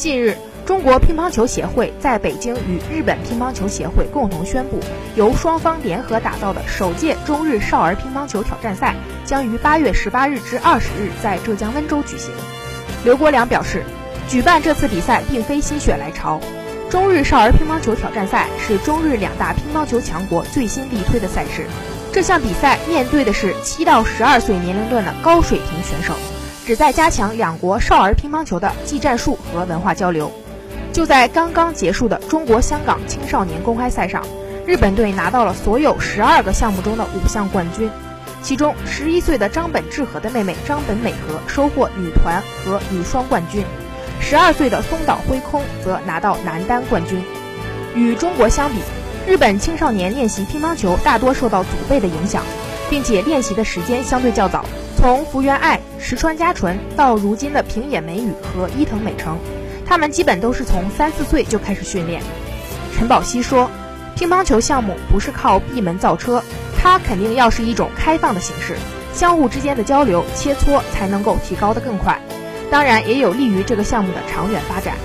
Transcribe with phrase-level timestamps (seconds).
[0.00, 4.80] 近日，中国乒乓球协会在北京与日本乒乓球协会共同宣布，
[5.14, 8.94] 由双方联合打造的首届中日少儿乒乓球挑战赛
[9.26, 12.32] 将于八月十八日至二十日在浙江温州举行。
[13.04, 13.84] 刘国梁表示，
[14.26, 16.40] 举办这次比赛并非心血来潮。
[16.88, 21.66] 中日少儿乒乓球挑战赛是中日两大乒乓球强国最新力推的赛事。
[22.10, 26.14] 这项比赛面对的是七到十二岁年龄段的高水平选手，
[26.66, 30.30] 旨在加强两国少儿乒乓球的技战术和文化交流。
[30.92, 34.24] 就在刚刚结束的中国香港青少年公开赛上，
[34.66, 37.90] 日本队拿到了所有十二个项目中的五项冠军，
[38.42, 43.64] 其中十一岁的张本智和的妹妹张本美和收获女团和女双冠军。
[44.20, 47.22] 十二岁的松岛辉空则拿到男单冠军。
[47.94, 48.78] 与中国相比，
[49.26, 52.42] 日本青少年练习乒乓球大多受到祖辈的影响，
[52.90, 54.64] 并且练习的时间相对较早。
[55.00, 59.38] 从福原爱、石川佳纯到如今的平野美宇和伊藤美诚，
[59.86, 62.22] 他们基本都是从三四岁就开始训练。
[62.94, 63.70] 陈宝熙说
[64.14, 66.42] ：“乒乓球项目不是靠闭门造车，
[66.78, 68.76] 它肯定要是一种开放的形式，
[69.14, 72.20] 相互之间的交流切磋才能够提高得更快。”
[72.70, 74.96] 当然，也有利于这个项目的长远发展。